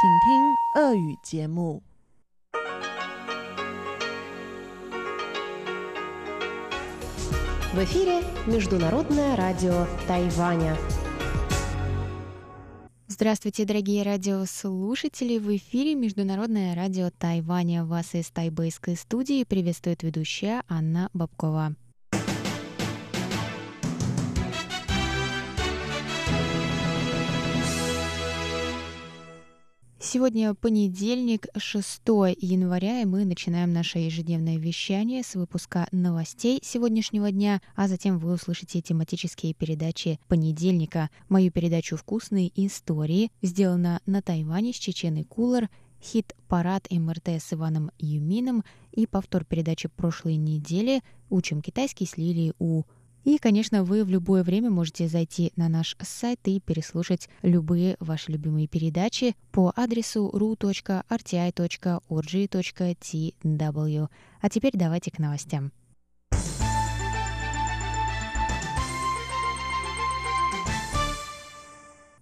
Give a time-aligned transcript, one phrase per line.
[0.00, 1.82] 请听俄语节目。
[7.72, 10.76] В эфире Международное радио Тайваня.
[13.08, 15.38] Здравствуйте, дорогие радиослушатели!
[15.38, 17.84] В эфире Международное радио Тайваня.
[17.84, 21.74] Вас из тайбэйской студии приветствует ведущая Анна Бабкова.
[30.11, 32.01] Сегодня понедельник, 6
[32.39, 38.33] января, и мы начинаем наше ежедневное вещание с выпуска новостей сегодняшнего дня, а затем вы
[38.33, 41.11] услышите тематические передачи понедельника.
[41.27, 45.69] Мою передачу «Вкусные истории» сделана на Тайване с Чеченой Кулар,
[46.01, 52.81] хит-парад МРТ с Иваном Юмином и повтор передачи прошлой недели «Учим китайский» с Лилией У.
[53.23, 58.31] И, конечно, вы в любое время можете зайти на наш сайт и переслушать любые ваши
[58.31, 60.87] любимые передачи по адресу ru.rti.org.tw.
[64.41, 65.71] А теперь давайте к новостям.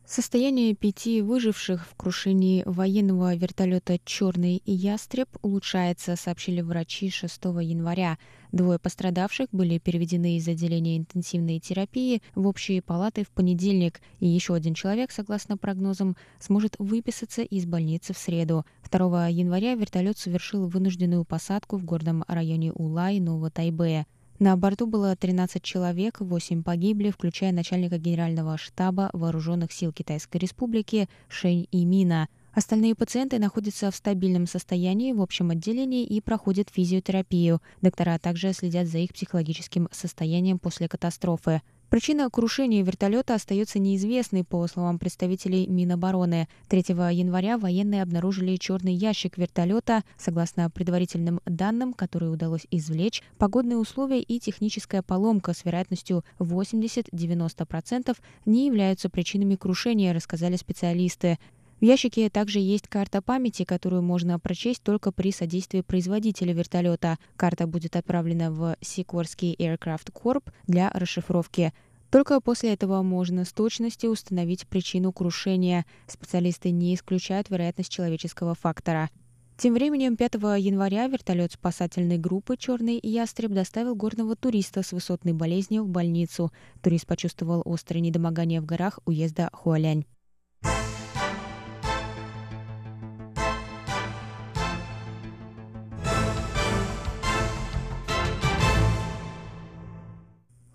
[0.10, 8.18] Состояние пяти выживших в крушении военного вертолета «Черный ястреб» улучшается, сообщили врачи 6 января.
[8.54, 14.54] Двое пострадавших были переведены из отделения интенсивной терапии в общие палаты в понедельник, и еще
[14.56, 18.66] один человек, согласно прогнозам, сможет выписаться из больницы в среду.
[18.90, 24.08] 2 января вертолет совершил вынужденную посадку в горном районе Улай Нового Тайбэя.
[24.40, 31.10] На борту было 13 человек, 8 погибли, включая начальника генерального штаба Вооруженных сил Китайской Республики
[31.28, 32.30] Шэнь Имина.
[32.54, 37.64] Остальные пациенты находятся в стабильном состоянии в общем отделении и проходят физиотерапию.
[37.82, 41.64] Доктора также следят за их психологическим состоянием после катастрофы.
[41.90, 46.50] Причина крушения вертолета остается неизвестной, по словам представителей Минобороны.
[46.68, 50.04] 3 января военные обнаружили черный ящик вертолета.
[50.18, 58.68] Согласно предварительным данным, которые удалось извлечь, погодные условия и техническая поломка с вероятностью 80-90% не
[58.68, 61.40] являются причинами крушения, рассказали специалисты.
[61.80, 67.18] В ящике также есть карта памяти, которую можно прочесть только при содействии производителя вертолета.
[67.36, 71.74] Карта будет отправлена в Сикорский Aircraft Corp для расшифровки.
[72.10, 75.86] Только после этого можно с точностью установить причину крушения.
[76.08, 79.12] Специалисты не исключают вероятность человеческого фактора.
[79.56, 85.84] Тем временем 5 января вертолет спасательной группы «Черный ястреб» доставил горного туриста с высотной болезнью
[85.84, 86.52] в больницу.
[86.82, 90.06] Турист почувствовал острое недомогание в горах уезда Хуалянь.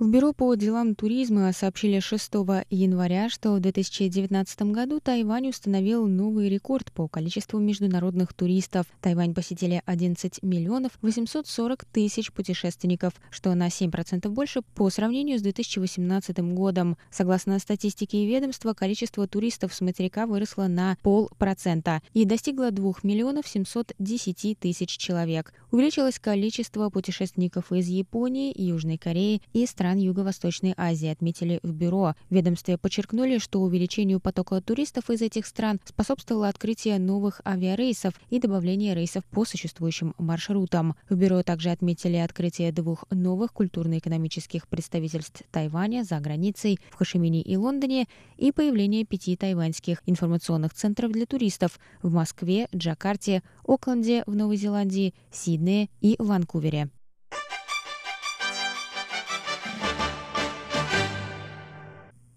[0.02, 2.32] В Бюро по делам туризма сообщили 6
[2.70, 8.86] января, что в 2019 году Тайвань установил новый рекорд по количеству международных туристов.
[9.00, 16.36] Тайвань посетили 11 миллионов 840 тысяч путешественников, что на 7% больше по сравнению с 2018
[16.52, 16.96] годом.
[17.12, 24.58] Согласно статистике ведомства, количество туристов с материка выросло на полпроцента и достигло 2 миллионов 710
[24.58, 25.54] тысяч человек.
[25.70, 32.14] Увеличилось количество путешественников из Японии, Южной Кореи и стран Юго-Восточной Азии, отметили в бюро.
[32.30, 38.94] Ведомстве подчеркнули, что увеличению потока туристов из этих стран способствовало открытие новых авиарейсов и добавление
[38.94, 40.94] рейсов по существующим маршрутам.
[41.08, 47.56] В бюро также отметили открытие двух новых культурно-экономических представительств Тайваня за границей в Хошимине и
[47.56, 54.56] Лондоне и появление пяти тайваньских информационных центров для туристов в Москве, Джакарте, Окленде в Новой
[54.56, 56.90] Зеландии, Сиднее и Ванкувере.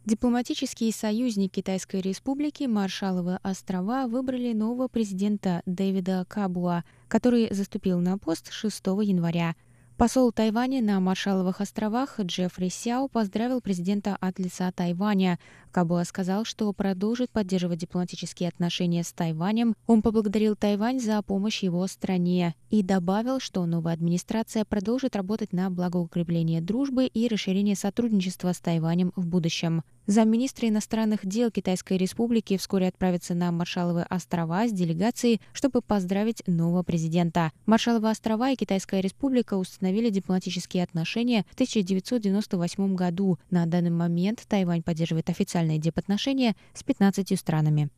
[0.06, 8.52] Дипломатический союзник Китайской Республики Маршалловы острова выбрали нового президента Дэвида Кабуа, который заступил на пост
[8.52, 9.56] 6 января.
[9.98, 15.40] Посол Тайваня на Маршалловых островах Джеффри Сяо поздравил президента от лица Тайваня.
[15.72, 19.74] Кабуа сказал, что продолжит поддерживать дипломатические отношения с Тайванем.
[19.88, 25.72] Он поблагодарил Тайвань за помощь его стране и добавил, что новая администрация продолжит работать на
[25.72, 29.82] благоукрепление дружбы и расширение сотрудничества с Тайванем в будущем.
[30.07, 36.84] Замминистра иностранных дел Китайской Республики вскоре отправится на Маршалловы острова с делегацией, чтобы поздравить нового
[36.84, 37.52] президента.
[37.66, 43.40] Маршалловы острова и Китайская Республика установили дипломатические отношения в 1998 году.
[43.49, 47.90] На данный момент Тайвань поддерживает официальные дипотношения с 15 странами.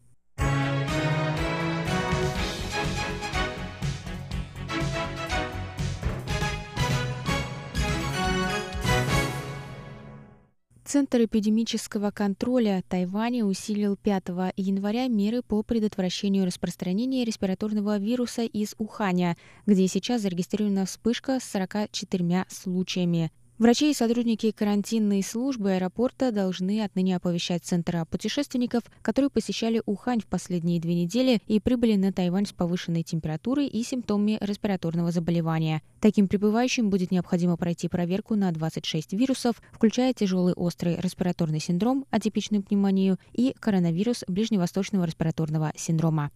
[10.88, 19.36] Центр эпидемического контроля Тайваня усилил 5 января меры по предотвращению распространения респираторного вируса из Уханя,
[19.66, 23.34] где сейчас зарегистрирована вспышка с 44 случаями.
[23.60, 30.28] Врачи и сотрудники карантинной службы аэропорта должны отныне оповещать центра путешественников, которые посещали Ухань в
[30.28, 35.82] последние две недели и прибыли на Тайвань с повышенной температурой и симптомами респираторного заболевания.
[36.00, 42.62] Таким прибывающим будет необходимо пройти проверку на 26 вирусов, включая тяжелый острый респираторный синдром, атипичную
[42.62, 46.30] пневмонию и коронавирус ближневосточного респираторного синдрома.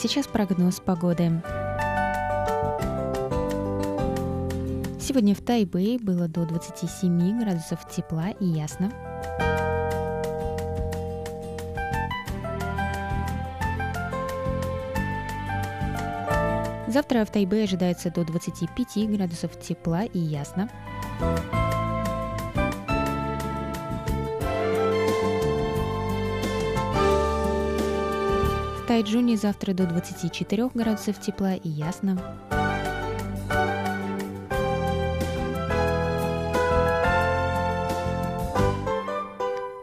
[0.00, 1.42] Сейчас прогноз погоды.
[4.98, 8.90] Сегодня в Тайбэе было до 27 градусов тепла и ясно.
[16.88, 20.70] Завтра в Тайбэе ожидается до 25 градусов тепла и ясно.
[28.90, 32.18] Тайджуне завтра до 24 градусов тепла и ясно.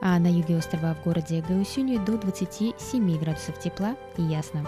[0.01, 4.65] А на юге острова в городе Гаусюне до 27 градусов тепла и ясно.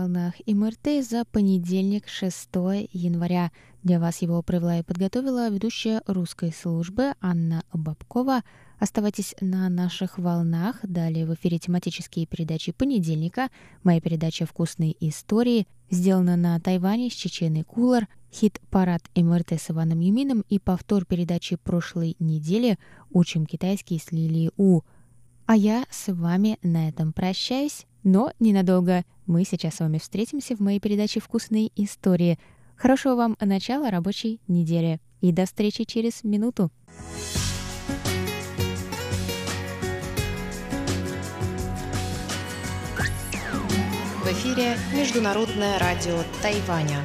[0.00, 2.48] Волнах МРТ за понедельник, 6
[2.92, 3.52] января.
[3.82, 8.42] Для вас его провела и подготовила ведущая русской службы Анна Бабкова.
[8.78, 10.76] Оставайтесь на наших волнах.
[10.82, 13.48] Далее в эфире тематические передачи понедельника.
[13.82, 20.44] Моя передача «Вкусные истории» сделана на Тайване с Чеченой Кулар, хит-парад МРТ с Иваном Юмином
[20.48, 22.78] и повтор передачи прошлой недели
[23.10, 24.80] «Учим китайский с Лилией У».
[25.44, 29.04] А я с вами на этом прощаюсь, но ненадолго.
[29.26, 32.38] Мы сейчас с вами встретимся в моей передаче «Вкусные истории».
[32.76, 36.70] Хорошего вам начала рабочей недели и до встречи через минуту.
[44.24, 47.02] В эфире Международное радио Тайваня.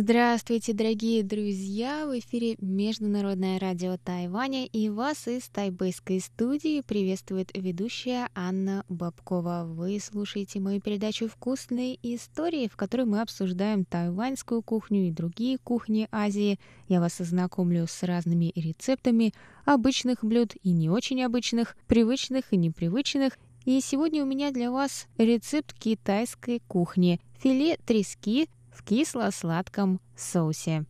[0.00, 2.06] Здравствуйте, дорогие друзья!
[2.06, 9.64] В эфире Международное радио Тайваня и вас из тайбэйской студии приветствует ведущая Анна Бабкова.
[9.66, 16.06] Вы слушаете мою передачу «Вкусные истории», в которой мы обсуждаем тайваньскую кухню и другие кухни
[16.12, 16.60] Азии.
[16.86, 23.36] Я вас ознакомлю с разными рецептами обычных блюд и не очень обычных, привычных и непривычных.
[23.64, 28.48] И сегодня у меня для вас рецепт китайской кухни– филе трески
[28.78, 30.84] в кисло-сладком соусе.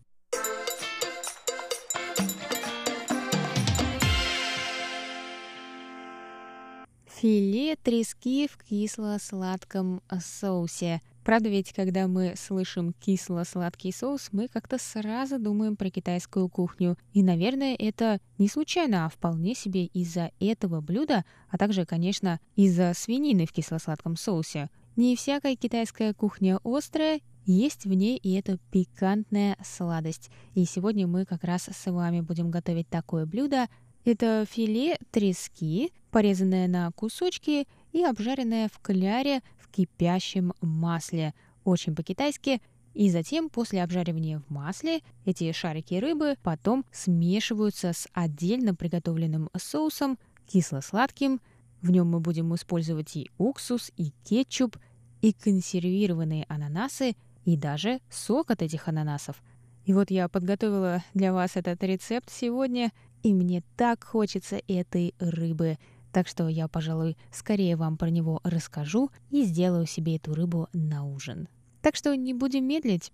[7.06, 11.00] Филе трески в кисло-сладком соусе.
[11.24, 16.96] Правда ведь, когда мы слышим кисло-сладкий соус, мы как-то сразу думаем про китайскую кухню.
[17.12, 22.92] И, наверное, это не случайно, а вполне себе из-за этого блюда, а также, конечно, из-за
[22.94, 24.70] свинины в кисло-сладком соусе.
[24.96, 30.30] Не всякая китайская кухня острая, есть в ней и эта пикантная сладость.
[30.54, 33.68] И сегодня мы как раз с вами будем готовить такое блюдо.
[34.04, 41.34] Это филе трески, порезанное на кусочки и обжаренное в кляре в кипящем масле.
[41.64, 42.60] Очень по-китайски.
[42.92, 50.18] И затем, после обжаривания в масле, эти шарики рыбы потом смешиваются с отдельно приготовленным соусом,
[50.46, 51.40] кисло-сладким.
[51.80, 54.76] В нем мы будем использовать и уксус, и кетчуп,
[55.22, 57.16] и консервированные ананасы–
[57.48, 59.42] и даже сок от этих ананасов.
[59.86, 65.78] И вот я подготовила для вас этот рецепт сегодня, и мне так хочется этой рыбы.
[66.12, 71.06] Так что я, пожалуй, скорее вам про него расскажу и сделаю себе эту рыбу на
[71.06, 71.48] ужин.
[71.80, 73.12] Так что не будем медлить.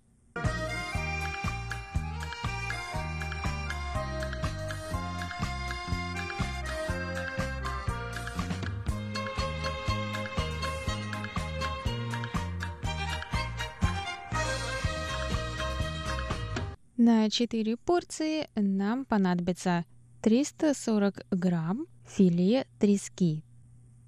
[16.97, 19.83] На 4 порции нам понадобится
[20.21, 23.43] 340 грамм филе трески.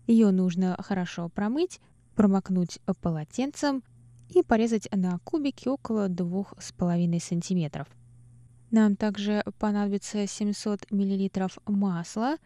[0.07, 1.81] Ее нужно хорошо промыть,
[2.15, 3.83] промокнуть полотенцем
[4.29, 7.89] и порезать на кубики около 2,5 сантиметров.
[8.71, 11.29] Нам также понадобится 700 мл
[11.65, 12.37] масла.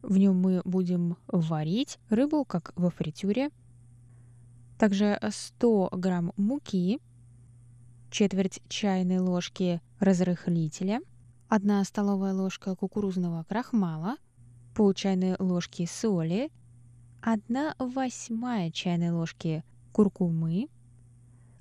[0.00, 3.50] В нем мы будем варить рыбу, как во фритюре.
[4.78, 7.00] Также 100 грамм муки–
[8.12, 11.00] четверть чайной ложки разрыхлителя,
[11.48, 14.16] 1 столовая ложка кукурузного крахмала,
[14.74, 16.50] пол чайной ложки соли,
[17.22, 20.68] 1 восьмая чайной ложки куркумы,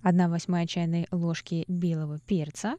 [0.02, 2.76] 1 восьмая чайной ложки белого перца,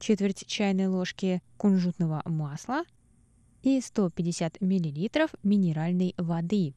[0.00, 2.82] четверть чайной ложки кунжутного масла
[3.62, 6.74] и 150 мл минеральной воды.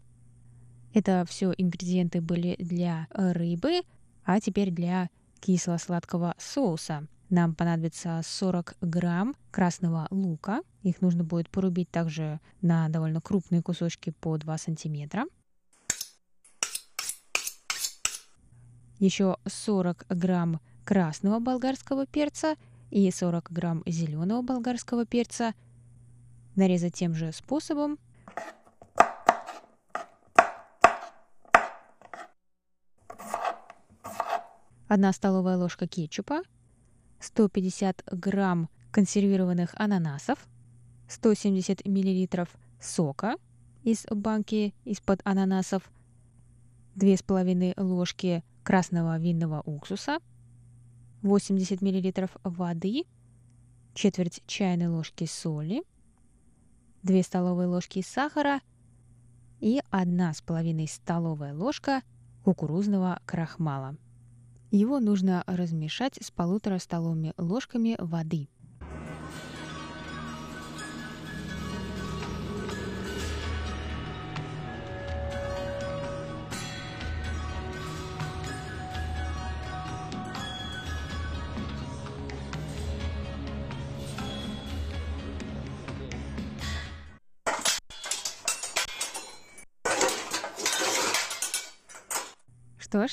[0.94, 3.82] Это все ингредиенты были для рыбы,
[4.26, 5.10] а теперь для
[5.44, 7.06] кисло-сладкого соуса.
[7.30, 10.62] Нам понадобится 40 грамм красного лука.
[10.84, 15.26] Их нужно будет порубить также на довольно крупные кусочки по 2 сантиметра.
[19.00, 22.56] Еще 40 грамм красного болгарского перца
[22.90, 25.54] и 40 грамм зеленого болгарского перца.
[26.56, 28.00] Нарезать тем же способом
[34.94, 36.44] 1 столовая ложка кетчупа,
[37.20, 40.48] 150 грамм консервированных ананасов,
[41.08, 42.48] 170 миллилитров
[42.80, 43.38] сока
[43.84, 45.92] из банки из-под ананасов,
[46.96, 50.20] 2,5 ложки красного винного уксуса,
[51.24, 53.06] 80 миллилитров воды,
[53.96, 55.82] четверть чайной ложки соли,
[57.02, 58.62] 2 столовые ложки сахара
[59.60, 62.04] и 1,5 столовая ложка
[62.44, 63.98] кукурузного крахмала.
[64.76, 68.50] Его нужно размешать с полутора столовыми ложками воды.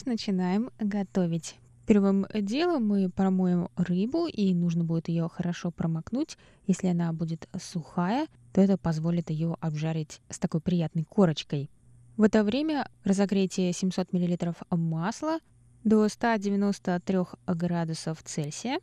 [0.00, 1.56] Ж, начинаем готовить.
[1.86, 6.38] Первым делом мы промоем рыбу, и нужно будет ее хорошо промокнуть.
[6.66, 11.70] Если она будет сухая, то это позволит ее обжарить с такой приятной корочкой.
[12.16, 15.38] В это время разогрейте 700 мл масла
[15.84, 18.78] до 193 градусов Цельсия.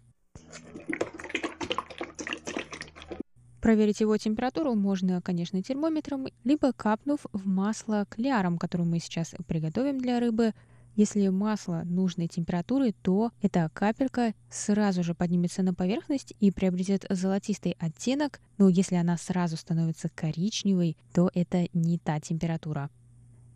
[3.61, 9.99] Проверить его температуру можно, конечно, термометром, либо капнув в масло кляром, которое мы сейчас приготовим
[9.99, 10.53] для рыбы–
[10.97, 17.77] если масло нужной температуры, то эта капелька сразу же поднимется на поверхность и приобретет золотистый
[17.77, 22.89] оттенок, но если она сразу становится коричневой, то это не та температура.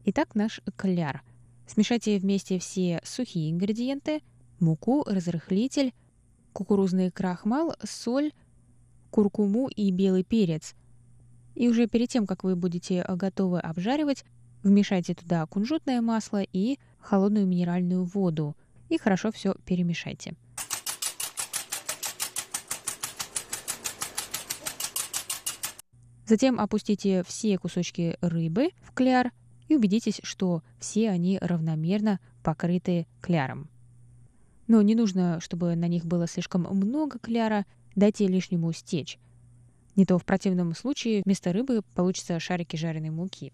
[0.06, 1.24] Итак, наш кляр.
[1.66, 4.22] Смешайте вместе все сухие ингредиенты,
[4.60, 5.94] муку, разрыхлитель,
[6.54, 8.34] кукурузный крахмал, соль,
[9.10, 10.76] куркуму и белый перец.
[11.56, 14.26] И уже перед тем, как вы будете готовы обжаривать,
[14.62, 18.56] вмешайте туда кунжутное масло и холодную минеральную воду
[18.90, 20.36] и хорошо все перемешайте.
[26.26, 29.32] Затем опустите все кусочки рыбы в кляр
[29.68, 33.70] и убедитесь, что все они равномерно покрыты кляром.
[34.68, 37.66] Но не нужно, чтобы на них было слишком много кляра,
[37.96, 39.20] дайте лишнему стечь.
[39.98, 43.52] Не то в противном случае вместо рыбы получатся шарики жареной муки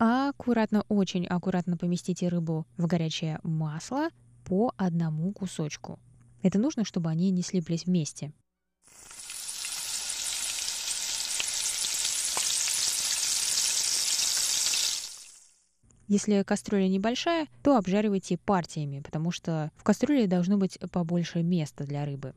[0.00, 4.08] аккуратно, очень аккуратно поместите рыбу в горячее масло
[4.44, 5.98] по одному кусочку.
[6.42, 8.32] Это нужно, чтобы они не слиплись вместе.
[16.08, 22.04] Если кастрюля небольшая, то обжаривайте партиями, потому что в кастрюле должно быть побольше места для
[22.06, 22.34] рыбы.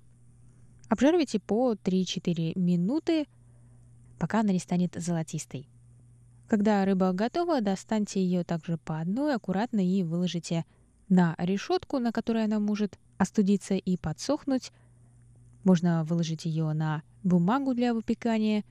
[0.89, 3.25] Обжаривайте по 3-4 минуты,
[4.19, 5.69] пока она не станет золотистой.
[6.47, 10.65] Когда рыба готова, достаньте ее также по одной аккуратно и выложите
[11.09, 14.71] на решетку, на которой она может остудиться и подсохнуть.
[15.63, 18.63] Можно выложить ее на бумагу для выпекания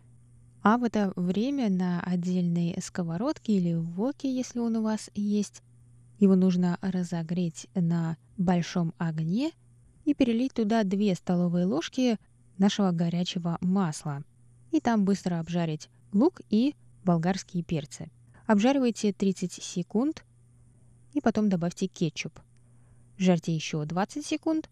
[0.62, 5.62] А в это время на отдельной сковородке или воке, если он у вас есть,
[6.20, 9.50] его нужно разогреть на большом огне
[10.04, 12.16] и перелить туда 2 столовые ложки
[12.58, 14.22] нашего горячего масла.
[14.70, 18.10] И там быстро обжарить лук и болгарские перцы.
[18.46, 20.24] Обжаривайте 30 секунд
[21.12, 22.40] и потом добавьте кетчуп.
[23.18, 24.70] Жарьте еще 20 секунд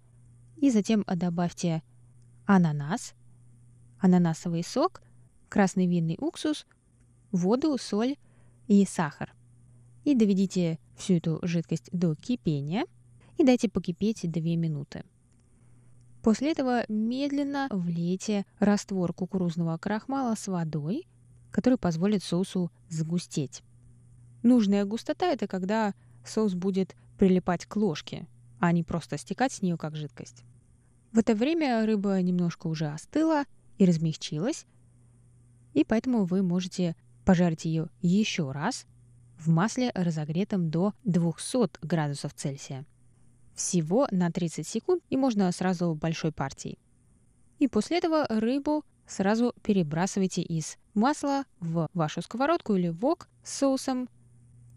[0.56, 1.82] и затем добавьте
[2.46, 3.14] ананас,
[3.98, 5.02] ананасовый сок,
[5.48, 6.66] красный винный уксус,
[7.32, 8.16] воду, соль
[8.66, 9.34] и сахар.
[10.04, 12.84] И доведите всю эту жидкость до кипения
[13.36, 15.04] и дайте покипеть 2 минуты.
[16.22, 21.06] После этого медленно влейте раствор кукурузного крахмала с водой,
[21.50, 23.62] который позволит соусу загустеть.
[24.42, 28.26] Нужная густота– это когда соус будет прилипать к ложке,
[28.58, 30.44] а не просто стекать с нее как жидкость.
[31.12, 33.44] В это время рыба немножко уже остыла
[33.78, 34.66] и размягчилась,
[35.74, 38.86] и поэтому вы можете пожарить ее еще раз
[39.38, 42.84] в масле, разогретом до 200 градусов Цельсия.
[43.54, 46.78] Всего на 30 секунд и можно сразу большой партией.
[47.58, 54.08] И после этого рыбу сразу перебрасывайте из масла в вашу сковородку или вок с соусом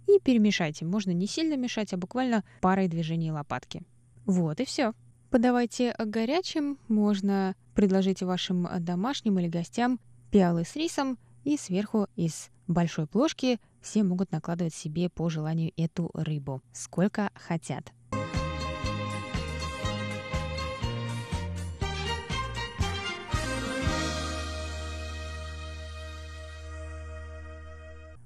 [0.07, 0.85] и перемешайте.
[0.85, 3.83] Можно не сильно мешать, а буквально парой движений лопатки.
[4.25, 4.93] Вот и все.
[5.29, 6.77] Подавайте горячим.
[6.87, 9.99] Можно предложить вашим домашним или гостям
[10.31, 16.09] пиалы с рисом и сверху из большой плошки все могут накладывать себе по желанию эту
[16.13, 17.91] рыбу, сколько хотят.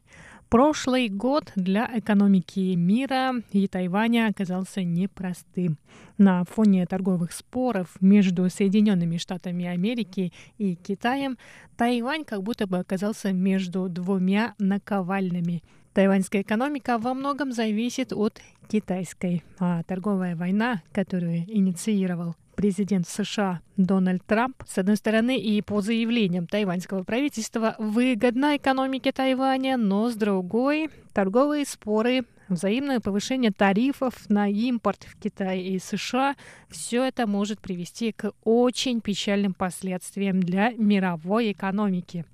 [0.49, 5.77] Прошлый год для экономики мира и Тайваня оказался непростым.
[6.17, 11.37] На фоне торговых споров между Соединенными Штатами Америки и Китаем
[11.75, 15.63] Тайвань как будто бы оказался между двумя наковальнями.
[15.93, 24.25] Тайваньская экономика во многом зависит от китайской, а торговая война, которую инициировал президент США Дональд
[24.25, 30.89] Трамп, с одной стороны, и по заявлениям тайваньского правительства выгодна экономике Тайваня, но с другой
[31.13, 36.35] торговые споры взаимное повышение тарифов на импорт в Китай и США,
[36.67, 42.25] все это может привести к очень печальным последствиям для мировой экономики.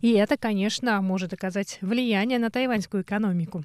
[0.00, 3.64] И это, конечно, может оказать влияние на тайваньскую экономику.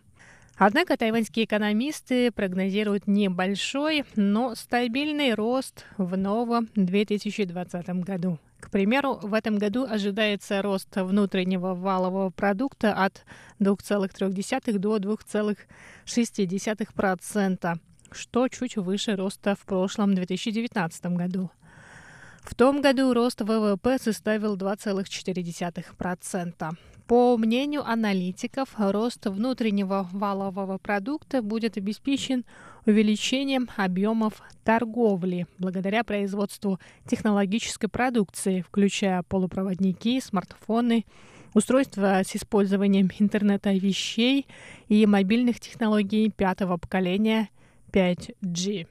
[0.59, 8.39] Однако тайваньские экономисты прогнозируют небольшой, но стабильный рост в новом 2020 году.
[8.59, 13.23] К примеру, в этом году ожидается рост внутреннего валового продукта от
[13.59, 17.79] 2,3 до 2,6%,
[18.11, 21.51] что чуть выше роста в прошлом 2019 году.
[22.41, 26.77] В том году рост ВВП составил 2,4%.
[27.07, 32.43] По мнению аналитиков, рост внутреннего валового продукта будет обеспечен
[32.85, 41.05] увеличением объемов торговли благодаря производству технологической продукции, включая полупроводники, смартфоны,
[41.53, 44.45] устройства с использованием интернета вещей
[44.89, 47.47] и мобильных технологий пятого поколения
[47.93, 48.85] 5G.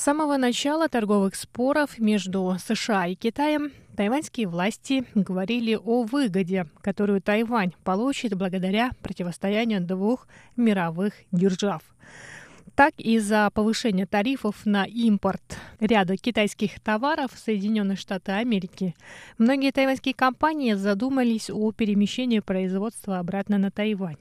[0.00, 7.20] С самого начала торговых споров между США и Китаем тайваньские власти говорили о выгоде, которую
[7.20, 11.82] Тайвань получит благодаря противостоянию двух мировых держав.
[12.74, 18.96] Так, из-за повышения тарифов на импорт ряда китайских товаров в Соединенные Штаты Америки,
[19.36, 24.16] многие тайваньские компании задумались о перемещении производства обратно на Тайвань.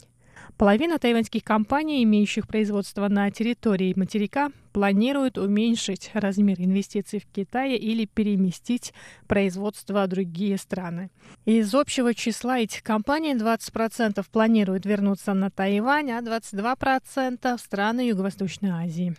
[0.57, 8.05] Половина тайваньских компаний, имеющих производство на территории материка, планирует уменьшить размер инвестиций в Китае или
[8.05, 8.93] переместить
[9.27, 11.09] производство в другие страны.
[11.45, 18.69] Из общего числа этих компаний 20% планируют вернуться на Тайвань, а 22% в страны Юго-Восточной
[18.71, 19.15] Азии.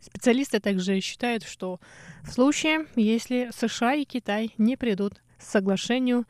[0.00, 1.78] Специалисты также считают, что
[2.22, 6.24] в случае, если США и Китай не придут к соглашению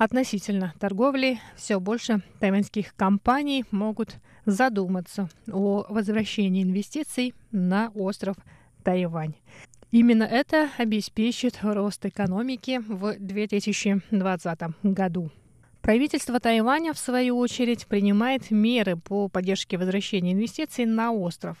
[0.00, 8.36] относительно торговли, все больше тайваньских компаний могут задуматься о возвращении инвестиций на остров
[8.82, 9.34] Тайвань.
[9.90, 15.30] Именно это обеспечит рост экономики в 2020 году.
[15.82, 21.58] Правительство Тайваня, в свою очередь, принимает меры по поддержке возвращения инвестиций на остров.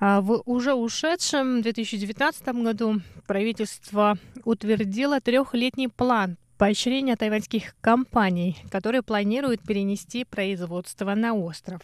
[0.00, 9.62] А в уже ушедшем 2019 году правительство утвердило трехлетний план поощрения тайваньских компаний, которые планируют
[9.62, 11.80] перенести производство на остров.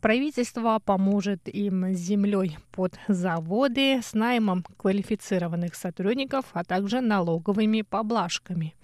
[0.00, 8.74] Правительство поможет им с землей под заводы, с наймом квалифицированных сотрудников, а также налоговыми поблажками.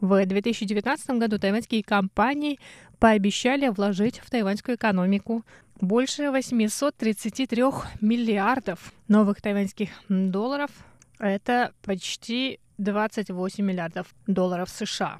[0.00, 2.58] В 2019 году тайваньские компании
[2.98, 5.44] пообещали вложить в тайваньскую экономику
[5.80, 7.62] больше 833
[8.00, 10.72] миллиардов новых тайваньских долларов.
[11.20, 15.18] Это почти 28 миллиардов долларов США.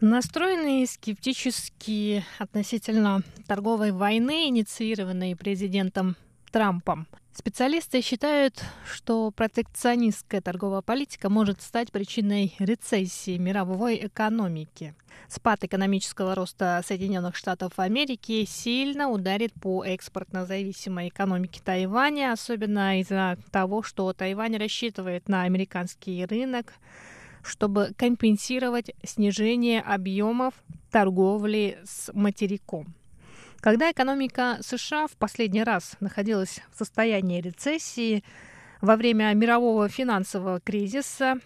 [0.00, 6.16] Настроенные скептически относительно торговой войны, инициированной президентом
[6.50, 14.94] Трампом, Специалисты считают, что протекционистская торговая политика может стать причиной рецессии мировой экономики.
[15.28, 23.38] Спад экономического роста Соединенных Штатов Америки сильно ударит по экспортно зависимой экономике Тайваня, особенно из-за
[23.50, 26.74] того, что Тайвань рассчитывает на американский рынок,
[27.42, 30.52] чтобы компенсировать снижение объемов
[30.90, 32.94] торговли с материком.
[33.62, 38.24] Когда экономика США в последний раз находилась в состоянии рецессии
[38.80, 41.36] во время мирового финансового кризиса,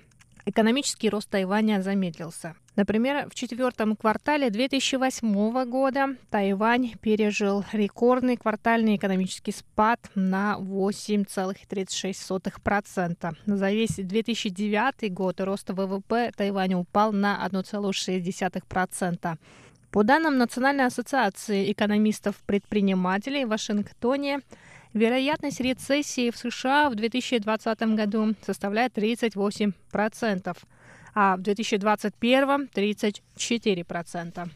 [0.46, 2.54] экономический рост Тайваня замедлился.
[2.74, 13.36] Например, в четвертом квартале 2008 года Тайвань пережил рекордный квартальный экономический спад на 8,36%.
[13.44, 19.36] За весь 2009 год рост ВВП Тайваня упал на 1,6%.
[19.90, 24.40] По данным Национальной ассоциации экономистов-предпринимателей в Вашингтоне,
[24.92, 30.56] вероятность рецессии в США в 2020 году составляет 38%,
[31.14, 34.48] а в 2021– 34%.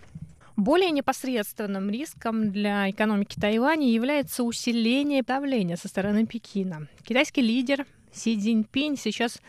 [0.57, 6.87] Более непосредственным риском для экономики Тайваня является усиление давления со стороны Пекина.
[7.03, 9.41] Китайский лидер Си Цзиньпинь сейчас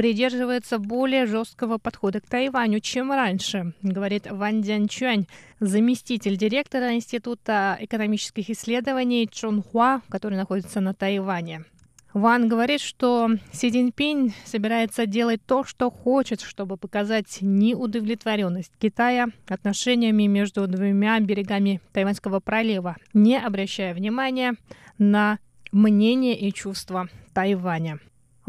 [0.00, 5.26] придерживается более жесткого подхода к Тайваню, чем раньше, говорит Ван Дянчуань,
[5.58, 11.66] заместитель директора Института экономических исследований Чунхуа, который находится на Тайване.
[12.14, 20.22] Ван говорит, что Си Цзиньпинь собирается делать то, что хочет, чтобы показать неудовлетворенность Китая отношениями
[20.22, 24.54] между двумя берегами Тайваньского пролива, не обращая внимания
[24.96, 25.40] на
[25.72, 28.00] мнение и чувства Тайваня.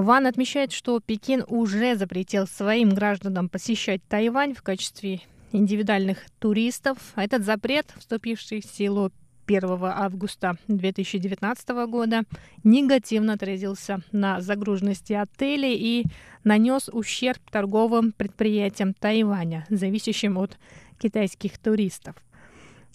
[0.01, 6.97] Ван отмечает, что Пекин уже запретил своим гражданам посещать Тайвань в качестве индивидуальных туристов.
[7.15, 9.11] Этот запрет, вступивший в силу
[9.45, 12.23] 1 августа 2019 года,
[12.63, 16.05] негативно отразился на загруженности отелей и
[16.43, 20.57] нанес ущерб торговым предприятиям Тайваня, зависящим от
[20.99, 22.15] китайских туристов.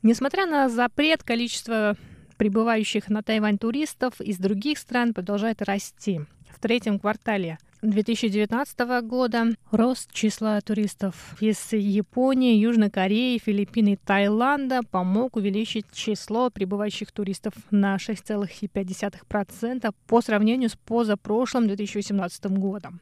[0.03, 1.97] Несмотря на запрет, количество
[2.37, 6.23] прибывающих на Тайвань туристов из других стран продолжает расти.
[6.57, 14.81] В третьем квартале 2019 года рост числа туристов из Японии, Южной Кореи, Филиппин и Таиланда
[14.91, 23.01] помог увеличить число прибывающих туристов на 6,5% по сравнению с позапрошлым 2018 годом.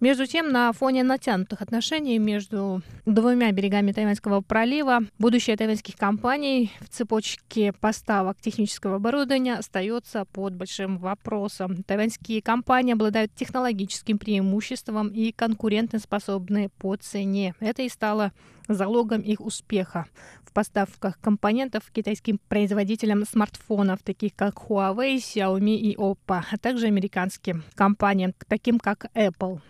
[0.00, 6.88] Между тем, на фоне натянутых отношений между двумя берегами Тайваньского пролива, будущее тайваньских компаний в
[6.88, 11.82] цепочке поставок технического оборудования остается под большим вопросом.
[11.82, 17.54] Тайваньские компании обладают технологическим преимуществом и конкурентоспособны по цене.
[17.58, 18.32] Это и стало
[18.68, 20.06] залогом их успеха
[20.44, 27.64] в поставках компонентов китайским производителям смартфонов, таких как Huawei, Xiaomi и Oppo, а также американским
[27.74, 29.60] компаниям, таким как Apple.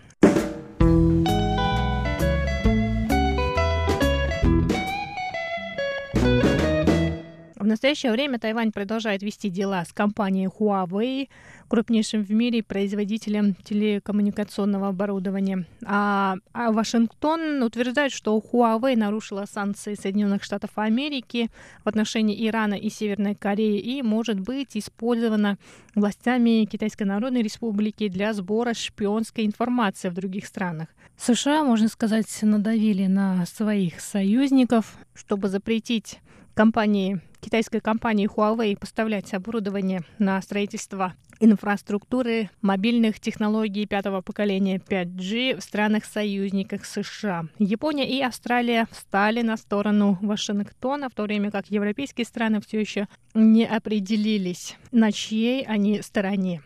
[7.70, 11.28] Настоящее время Тайвань продолжает вести дела с компанией Huawei,
[11.68, 15.66] крупнейшим в мире производителем телекоммуникационного оборудования.
[15.85, 21.50] А, а Вашингтон утверждает, что Huawei нарушила санкции Соединенных Штатов Америки
[21.85, 25.59] в отношении Ирана и Северной Кореи и может быть использована
[25.94, 30.88] властями Китайской Народной Республики для сбора шпионской информации в других странах.
[31.16, 36.18] США, можно сказать, надавили на своих союзников, чтобы запретить
[36.60, 45.62] компании, китайской компании Huawei поставлять оборудование на строительство инфраструктуры мобильных технологий пятого поколения 5G в
[45.62, 47.46] странах-союзниках США.
[47.58, 53.08] Япония и Австралия встали на сторону Вашингтона, в то время как европейские страны все еще
[53.32, 56.60] не определились, на чьей они стороне.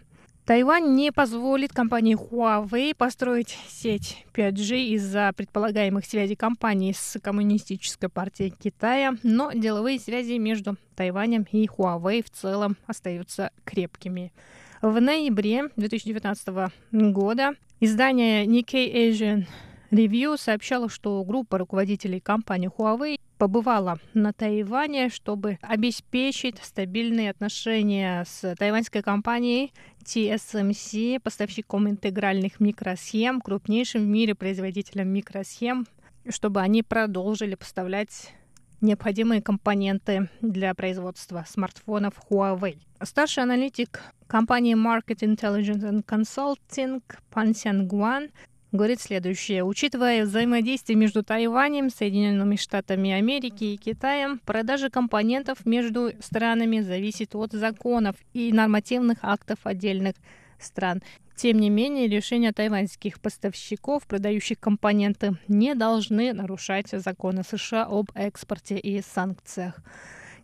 [0.46, 8.50] Тайвань не позволит компании Huawei построить сеть 5G из-за предполагаемых связей компании с Коммунистической партией
[8.50, 14.35] Китая, но деловые связи между Тайванем и Huawei в целом остаются крепкими.
[14.83, 19.46] В ноябре 2019 года издание Nikkei Asian
[19.90, 28.54] Review сообщало, что группа руководителей компании Huawei побывала на Тайване, чтобы обеспечить стабильные отношения с
[28.57, 35.87] тайваньской компанией TSMC, поставщиком интегральных микросхем, крупнейшим в мире производителем микросхем,
[36.26, 38.33] чтобы они продолжили поставлять
[38.80, 42.78] необходимые компоненты для производства смартфонов Huawei.
[43.02, 48.30] Старший аналитик компании Market Intelligence and Consulting Пан Сян Гуан
[48.75, 49.65] говорит следующее.
[49.65, 57.53] Учитывая взаимодействие между Тайванем, Соединенными Штатами Америки и Китаем, продажа компонентов между странами зависит от
[57.53, 60.17] законов и нормативных актов отдельных
[60.59, 61.03] стран.
[61.37, 68.77] Тем не менее, решения тайваньских поставщиков, продающих компоненты, не должны нарушать законы США об экспорте
[68.79, 69.77] и санкциях.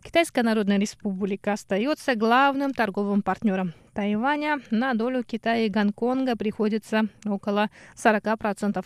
[0.03, 4.59] Китайская Народная Республика остается главным торговым партнером Тайваня.
[4.71, 8.83] На долю Китая и Гонконга приходится около 40%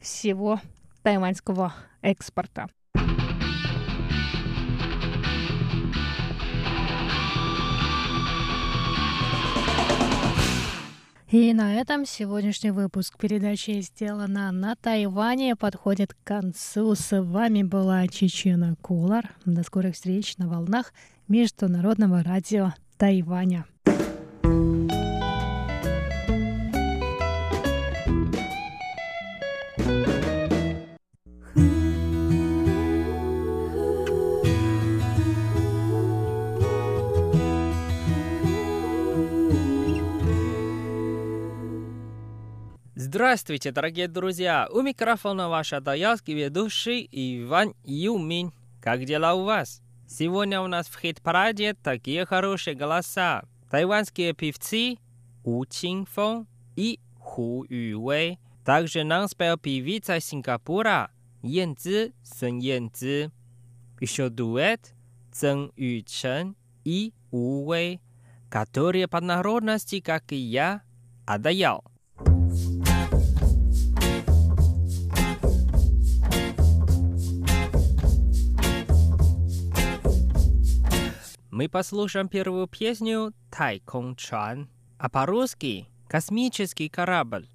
[0.00, 0.60] всего
[1.02, 2.68] тайваньского экспорта.
[11.30, 16.94] И на этом сегодняшний выпуск передачи «Сделано на Тайване» подходит к концу.
[16.94, 19.36] С вами была Чечена Кулар.
[19.44, 20.94] До скорых встреч на волнах
[21.28, 23.66] Международного радио Тайваня.
[43.10, 44.68] Здравствуйте, дорогие друзья!
[44.70, 48.52] У микрофона ваш даялский ведущий Иван Юмин.
[48.82, 49.80] Как дела у вас?
[50.06, 53.44] Сегодня у нас в хит-параде такие хорошие голоса.
[53.70, 54.98] Тайванские певцы
[55.42, 58.38] У Чинфон и Ху Ювей.
[58.62, 63.30] Также нам спел певица Сингапура Ян Цзи, Сэн Ян Цзи.
[64.00, 64.92] Еще дуэт
[65.32, 68.02] Цэн Ючен и У Вэй,
[68.50, 70.82] которые по народности, как и я,
[71.24, 71.82] Адаял.
[81.58, 87.48] Мы послушаем первую песню «Тайкон Чан», а по-русски «Космический корабль».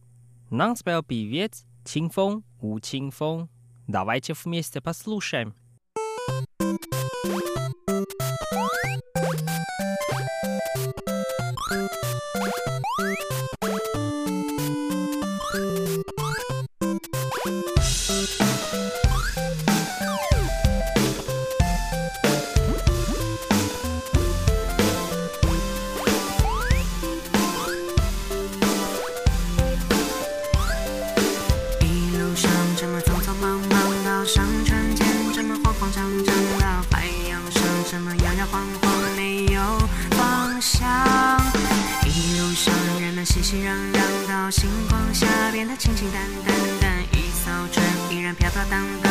[0.50, 3.48] Нам спел певец Чинфон У Чинфон.
[3.88, 5.56] Давайте вместе послушаем.
[7.26, 7.53] Iyakin
[46.04, 49.03] 清淡淡淡，一艘船依然飘飘荡荡。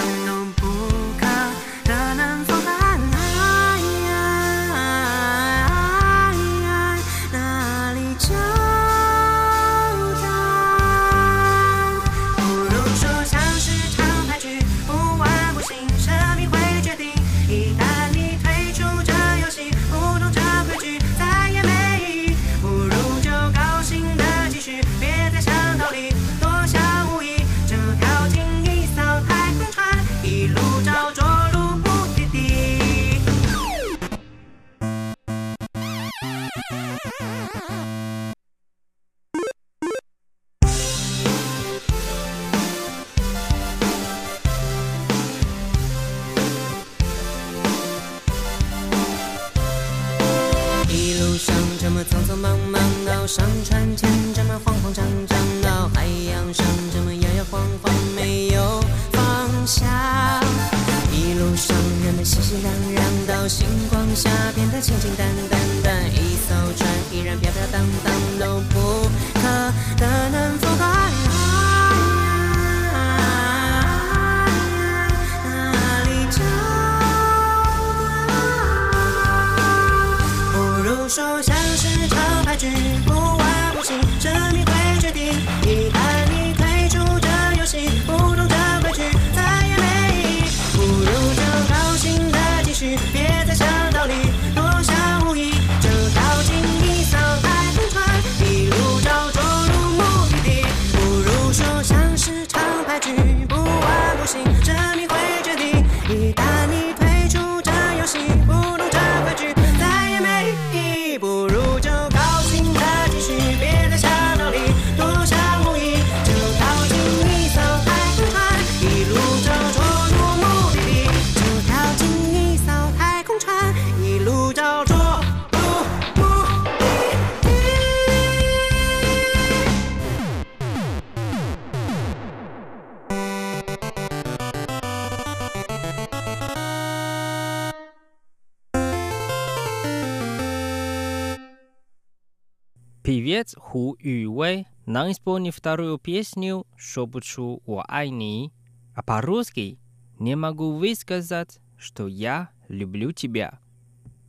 [143.32, 148.52] Певец Ху Ювей нам исполнит вторую песню «Шепочу о Айни»,
[148.94, 149.78] а по-русски
[150.18, 153.58] «Не могу высказать, что я люблю тебя».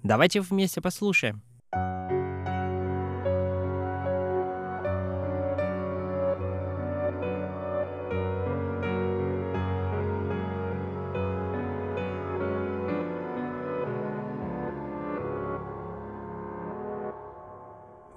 [0.04, 1.42] Давайте вместе послушаем.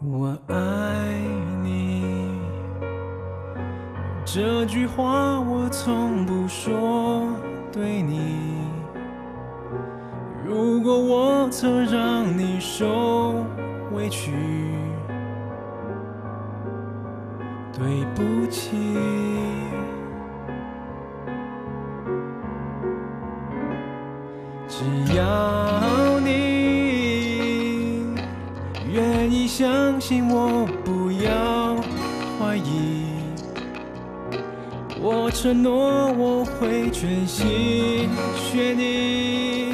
[0.09, 0.57] 我爱
[1.65, 2.05] 你。
[4.25, 7.29] 这句话我从不说
[7.73, 8.37] 对你。
[10.45, 13.45] 如果我曾让你受
[13.93, 14.33] 委屈
[17.73, 18.77] 对不起。
[24.69, 25.56] 只要
[30.09, 31.75] 请我不要
[32.39, 33.07] 怀疑
[35.01, 39.73] 我承诺我会全心全意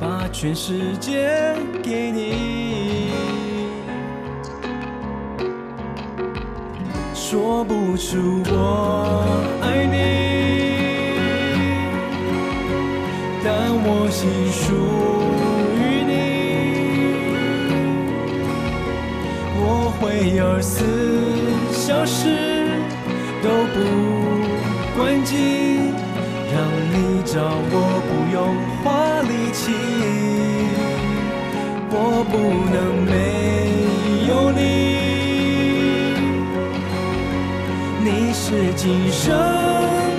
[0.00, 3.12] 把全世界给你。
[7.14, 9.24] 说不出我
[9.62, 11.14] 爱你
[13.44, 14.28] 但我心
[14.68, 15.21] 如
[20.14, 20.84] 每二十四
[21.72, 22.28] 小时
[23.42, 23.80] 都不
[24.94, 25.34] 关机，
[26.52, 26.60] 让
[26.92, 27.74] 你找我。
[28.04, 28.38] 不用
[28.84, 29.72] 花力气，
[31.90, 31.96] 我
[32.30, 32.32] 不
[32.74, 33.10] 能没
[34.28, 34.60] 有你。
[38.04, 38.44] 你是
[38.76, 40.11] 今生。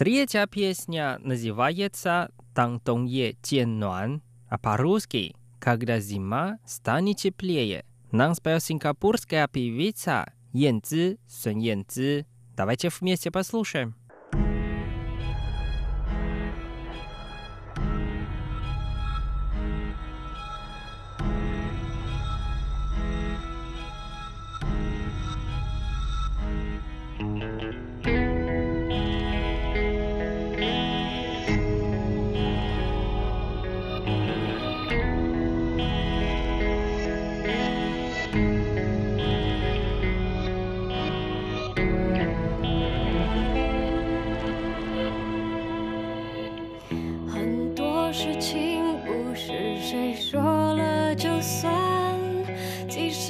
[0.00, 7.84] Третья песня называется «Тантонье тянуан», а по-русски «Когда зима станет теплее».
[8.10, 12.24] Нам спел сингапурская певица Ян Цзи, Сун Ян Цзи.
[12.56, 13.94] Давайте вместе послушаем.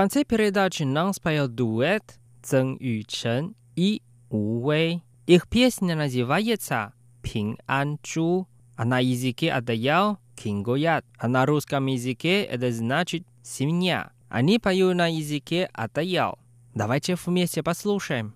[0.00, 5.02] конце передачи нам споет дуэт Цен Ючен и У Вэй.
[5.26, 12.44] Их песня называется «Пин Ан Чу», а на языке Адаяо «Кингоят», а на русском языке
[12.44, 14.10] это значит «семья».
[14.30, 16.38] Они поют на языке Атаял.
[16.74, 18.34] Давайте вместе послушаем.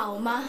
[0.00, 0.44] 好吗？”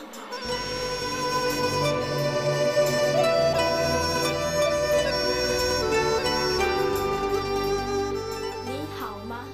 [8.66, 9.46] 你好吗？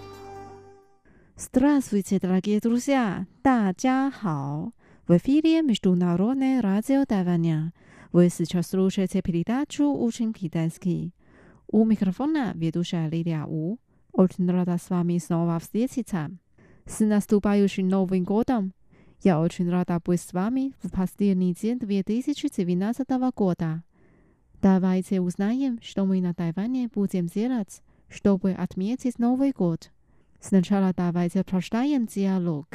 [1.38, 3.25] Здравствуйте, дорогие друзья!
[3.41, 4.73] 大家好!
[5.07, 7.73] В эфире Международное радио Тайваня.
[8.11, 11.13] Вы сейчас слушаете передачу «Учим китайский».
[11.67, 13.77] У микрофона ведущая Лилия У.
[14.11, 16.29] Очень рада с вами снова встретиться.
[16.86, 18.73] С наступающим Новым годом!
[19.20, 23.82] Я очень рада быть с вами в последний день 2019 года.
[24.62, 29.90] Давайте узнаем, что мы на Тайване будем делать, чтобы отметить Новый год.
[30.40, 32.66] Сначала давайте прочитаем диалог.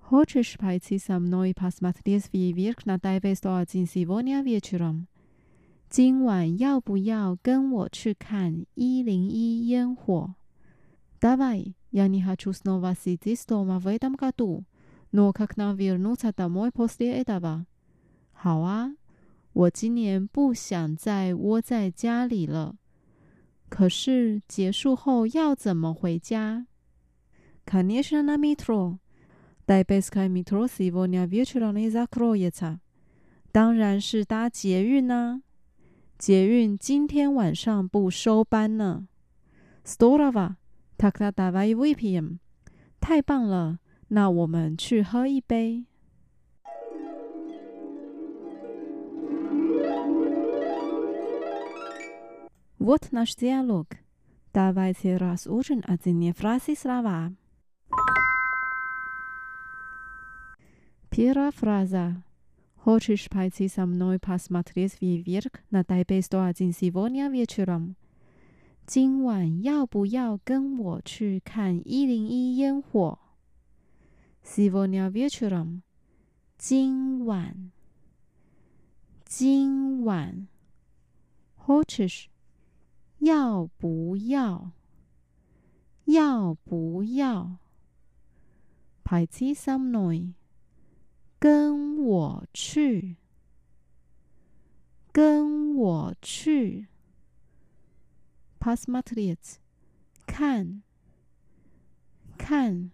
[0.00, 5.08] Хочешь пойти со мной посмотреть фейерверк на Тайвей 101 сегодня вечером?
[5.89, 10.35] 今晚要不要跟我去看一零一烟火？
[11.19, 14.63] Давай, я не хочу снова сидеть дома в этом году,
[15.11, 17.65] но как нам вернуться домой после этого?
[18.33, 18.95] 好啊，
[19.53, 22.75] 我今年不想再窝在家里了。
[23.69, 26.65] 可是结束后要怎么回家？
[27.65, 28.99] Конечно, на метро.
[29.65, 32.79] Тайбэйское метро сегодня вечером не закроется.
[33.51, 35.41] 当然是搭捷运呢、
[36.17, 39.07] 捷运今天晚上不收班呢。
[39.85, 40.55] Здорово,
[40.97, 42.39] тогда давай выпьем.
[42.99, 45.85] 太棒了，那我们去喝一杯。
[52.77, 53.87] Вот наш диалог.
[54.53, 57.33] Давайте разучим отдельные фразы слова.
[61.09, 62.23] Первая фраза.
[62.77, 67.95] Хочешь пойти со мной посмотреть фейерверк на Тайбэй 101 сегодня вечером?
[68.85, 73.17] 今晚要不要跟我去看一零一烟火？
[74.43, 75.83] Сегодня вечером.
[76.57, 77.71] 今晚。
[79.25, 80.47] 今晚。
[81.55, 82.29] Хочешь
[83.19, 84.73] 要不要？
[86.03, 87.57] 要不要？
[89.05, 90.33] Пойти со мной，
[91.38, 93.16] 跟我去，
[95.12, 96.88] 跟我去。
[98.58, 99.56] Pasmatlet，
[100.26, 100.82] 看，
[102.36, 102.90] 看，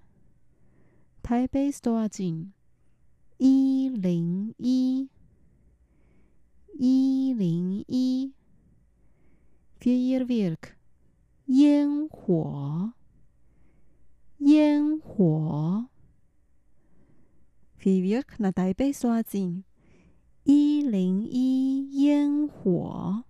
[1.23, 2.53] 台北 store 景
[3.39, 5.09] 一零一，
[6.75, 8.35] 一零一。
[9.81, 10.59] Fireverk，
[11.47, 12.93] 烟火。
[14.39, 15.89] 烟火
[17.85, 19.63] TikTok 那台被刷进
[20.45, 23.25] 一零一烟火，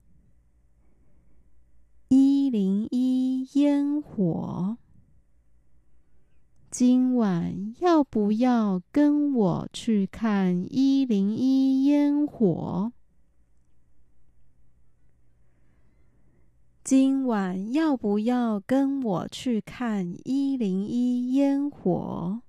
[2.06, 4.78] 一零一烟火，
[6.70, 12.92] 今晚要不要跟我去看一零一烟火？
[16.84, 22.42] 今晚要不要跟我去看一零一烟火？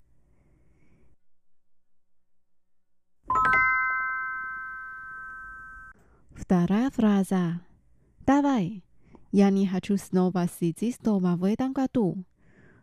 [6.34, 7.60] ？Вторая фраза.
[8.26, 8.82] Давай.
[9.32, 12.24] Я не хочу снова сидеть дома в этом году.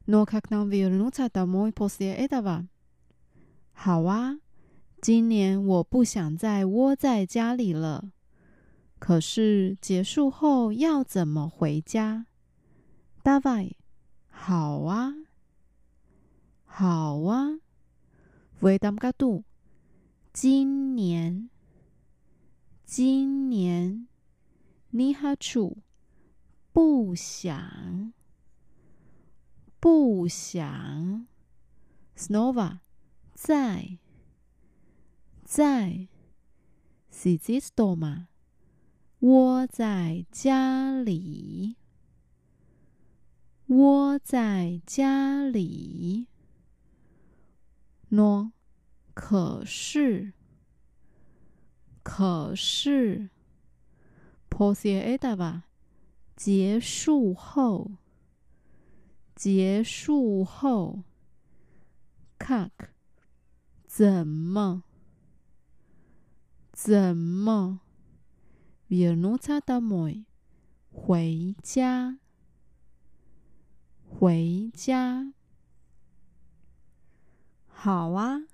[0.06, 2.68] Но как нам вернуться домой после этого?
[3.74, 4.40] 好啊，
[5.02, 8.12] 今年我不想再窝在家里了。
[9.00, 12.26] 可是结束后要怎么回家？
[13.24, 13.76] Давай.
[14.32, 15.14] 好啊，
[16.66, 17.60] 好啊。
[18.62, 19.44] В этом году.
[20.33, 21.51] 今年。
[22.95, 24.07] 今年
[24.91, 25.79] 你好处
[26.75, 28.13] 不想
[29.81, 31.27] 不想
[32.15, 32.81] ，snova
[33.33, 33.99] 在
[35.43, 36.07] 在
[37.09, 38.29] s i z i s t o m a
[39.21, 41.77] 窝在家里
[43.69, 46.27] 窝在家里
[48.11, 48.53] ，no
[49.15, 50.33] 可是，
[52.03, 53.29] 可是
[54.49, 55.65] ，posia eda 吧，
[56.35, 57.93] 结束后，
[59.35, 61.03] 结束后
[62.39, 62.71] ，cak？
[63.87, 64.85] 怎么，
[66.73, 67.81] 怎么
[68.89, 70.25] ，vienuta da moi，
[70.91, 72.19] 回家，
[74.09, 75.35] 回家，
[77.69, 78.47] 好啊。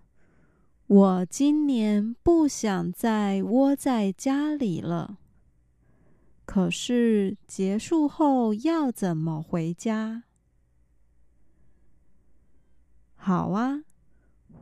[0.88, 5.18] 我今年不想再窝在家里了。
[6.46, 10.22] 可是结束后要怎么回家？
[13.16, 13.82] 好啊，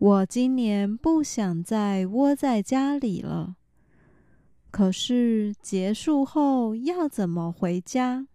[0.01, 3.55] 我今年不想再窝在家里了。
[4.73, 8.27] 可是结束后要怎么回家？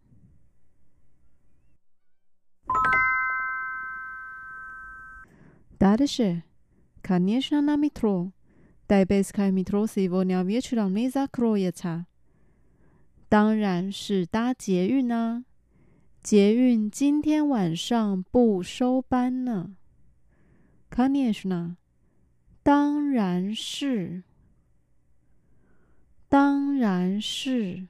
[5.77, 6.43] 答的是。
[7.02, 8.32] Конечно, на метро.
[8.88, 12.07] Тайбэйское метро сегодня вечером не закроется.
[13.28, 15.44] 当然是搭捷运啊！
[16.22, 19.76] 捷运今天晚上不收班呢。
[20.88, 21.76] Конечно，
[22.62, 24.22] 当然是，
[26.28, 27.88] 当然是。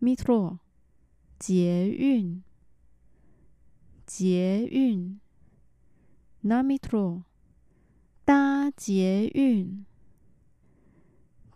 [0.00, 0.58] Metro，
[1.38, 2.42] 捷运，
[4.06, 5.20] 捷运。
[6.44, 7.24] На метро，
[8.24, 9.84] 搭捷运，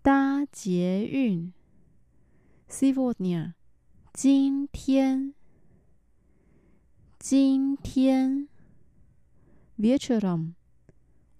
[0.03, 1.53] 搭捷运。
[2.69, 3.55] Сегодня，
[4.13, 5.35] 今天，
[7.19, 8.49] 今天。
[9.77, 10.55] Вечером，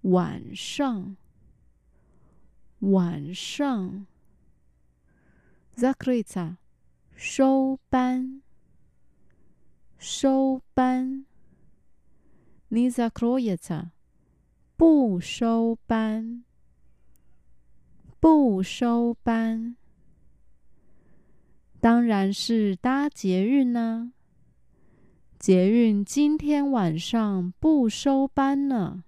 [0.03, 1.17] 晚上，
[2.81, 4.07] 晚上。
[5.77, 6.57] Закрыться，
[7.15, 8.43] 收班，
[9.99, 11.27] 收班。
[12.70, 13.90] не закроется.
[14.78, 16.46] 不收班，
[18.20, 19.76] 不收班。
[21.82, 24.14] 当然是搭捷运呢、
[25.38, 29.04] 捷运今天晚上不收班呢。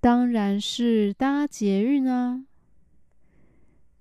[0.00, 2.46] 当然是搭捷运啊。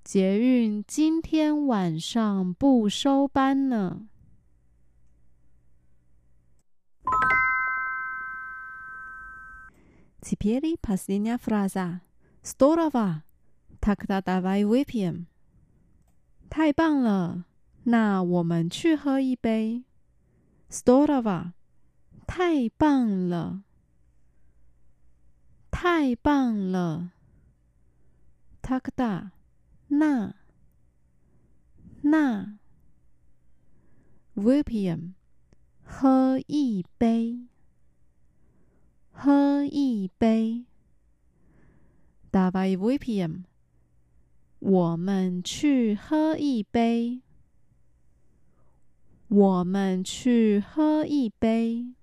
[0.03, 4.07] 捷运今天晚上不收班了。
[10.20, 12.02] Теперь последняя фраза.
[12.42, 13.24] Здорово!
[13.80, 15.26] Тогда давай выпьем.
[16.50, 17.44] 太棒了，
[17.84, 19.84] 那我们去喝一杯。
[20.68, 21.52] Здорово!
[22.26, 23.64] 太棒了，
[25.70, 27.12] 太棒了。
[28.62, 29.32] Тогда
[29.88, 30.34] 那
[32.02, 32.58] 那
[34.36, 35.14] Выпьем
[35.94, 37.46] 喝一杯。
[39.12, 40.64] 喝一杯
[42.32, 43.44] Давай выпьем。
[44.60, 47.22] 我们去喝一杯。
[49.28, 51.94] 我们去喝一杯。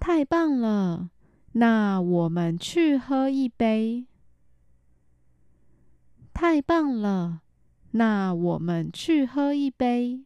[0.00, 1.10] 太棒了！
[1.52, 4.06] 那我们去喝一杯。
[6.32, 7.42] 太棒了！
[7.90, 10.24] 那我们去喝一杯。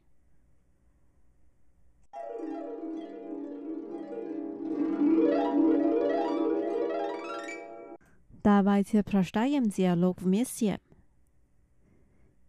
[8.47, 10.78] Давайте прочитаем диалог вместе。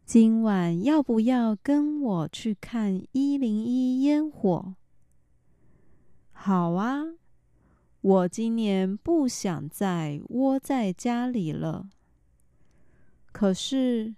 [0.06, 4.76] 今晚要不要跟我去看一零一烟火？
[6.32, 7.04] 好啊，
[8.02, 11.90] 我今年不想再窝在家里了。
[13.32, 14.16] 可是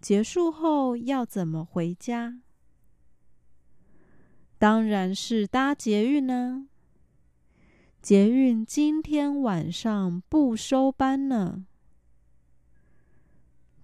[0.00, 2.40] 结束后要怎么回家？
[4.58, 6.68] 当然是搭捷运呢。
[8.00, 11.66] 捷运今天晚上不收班呢。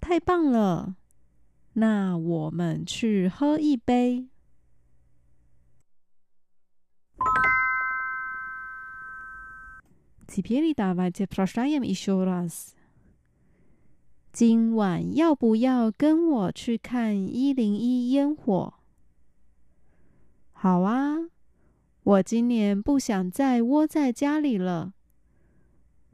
[0.00, 0.96] 太棒了！
[1.74, 4.28] 那我们去喝一杯。
[10.26, 12.74] Теперь давайте прочитаем еще раз。
[14.32, 18.74] 今晚要不要跟我去看一零一烟火？
[20.52, 21.18] 好啊。
[22.07, 24.93] 我今年不想再窝在家里了。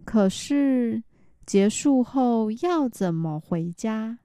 [0.04, 1.04] 可是
[1.46, 4.18] 结束后要怎么回家？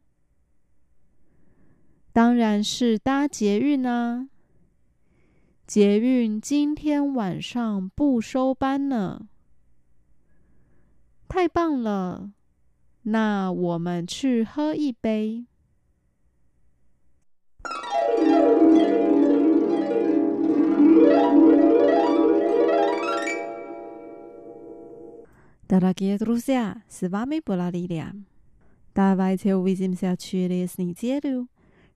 [2.11, 4.31] 当然是搭捷运啊！
[5.67, 9.29] 捷运今天晚上不收班呢。
[11.29, 12.33] 太棒了！
[13.03, 15.45] 那我们去喝一杯。
[25.68, 28.14] Дорогие друзья, с вами была Лилия.
[28.94, 31.48] Давайте увидимся через неделю.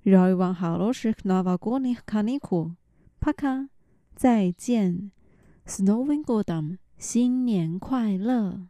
[0.06, 2.76] Желаю вам хороших новогодних каникул.
[3.20, 3.68] Пока.
[4.16, 5.12] 再见.
[5.66, 6.80] С Новым годом!
[6.98, 8.68] 新年快乐！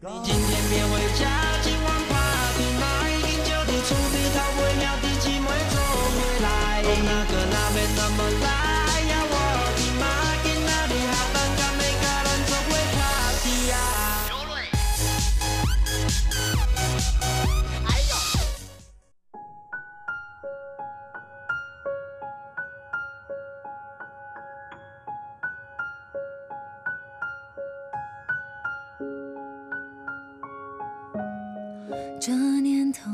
[0.00, 1.26] 你今天别回家，
[1.62, 5.74] 今晚 party night，饮酒的醋比逃不了的寂寞走
[6.14, 6.46] 回来。
[6.84, 8.46] 那个那边那么来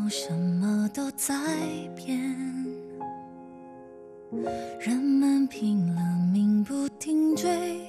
[0.09, 1.35] 什么都在
[1.95, 2.19] 变，
[4.79, 6.01] 人们拼了
[6.33, 7.79] 命不停追，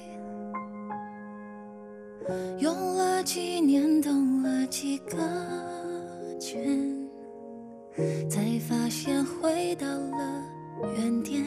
[2.59, 4.11] 用了几年，兜
[4.43, 5.17] 了几个
[6.39, 7.09] 圈，
[8.29, 10.43] 才发现回到了
[10.95, 11.43] 原点。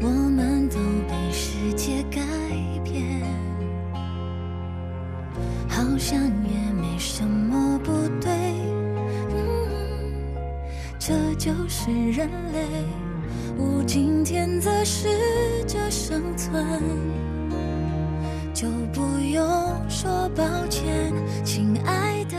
[0.00, 2.20] 我们都被世界改
[2.82, 3.22] 变。
[5.68, 7.54] 好像也没什么
[11.46, 12.66] 就是人类。
[13.56, 15.06] 无尽天则试
[15.64, 16.82] 着生存，
[18.52, 19.44] 就不用
[19.88, 21.12] 说抱歉，
[21.44, 22.35] 亲爱的，